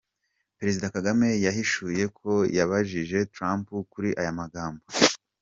[0.59, 4.83] Perezida Kagame yahishuye ko yabajije Trump kuri aya magambo